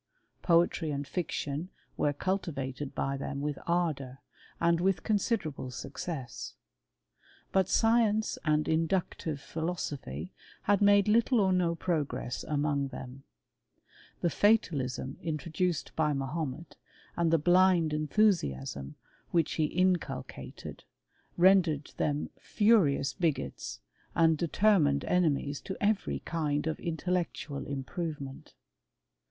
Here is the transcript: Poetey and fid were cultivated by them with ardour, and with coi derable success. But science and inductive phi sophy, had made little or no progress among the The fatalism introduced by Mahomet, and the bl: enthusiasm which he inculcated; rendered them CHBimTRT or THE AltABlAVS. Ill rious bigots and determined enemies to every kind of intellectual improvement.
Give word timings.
Poetey 0.41 0.89
and 0.91 1.07
fid 1.07 1.31
were 1.95 2.11
cultivated 2.11 2.95
by 2.95 3.17
them 3.17 3.39
with 3.39 3.59
ardour, 3.67 4.17
and 4.59 4.81
with 4.81 5.03
coi 5.03 5.13
derable 5.17 5.71
success. 5.71 6.55
But 7.51 7.69
science 7.69 8.39
and 8.43 8.67
inductive 8.67 9.39
phi 9.39 9.75
sophy, 9.75 10.31
had 10.63 10.81
made 10.81 11.07
little 11.07 11.39
or 11.39 11.53
no 11.53 11.75
progress 11.75 12.43
among 12.43 12.87
the 12.87 13.19
The 14.21 14.31
fatalism 14.31 15.19
introduced 15.21 15.95
by 15.95 16.13
Mahomet, 16.13 16.77
and 17.15 17.29
the 17.29 17.37
bl: 17.37 17.57
enthusiasm 17.59 18.95
which 19.29 19.51
he 19.51 19.65
inculcated; 19.65 20.83
rendered 21.37 21.91
them 21.97 22.23
CHBimTRT 22.23 22.25
or 22.25 22.33
THE 22.37 22.41
AltABlAVS. 22.41 22.69
Ill 22.71 22.79
rious 22.79 23.19
bigots 23.19 23.79
and 24.15 24.35
determined 24.35 25.05
enemies 25.05 25.61
to 25.61 25.77
every 25.79 26.17
kind 26.21 26.65
of 26.65 26.79
intellectual 26.79 27.67
improvement. 27.67 28.55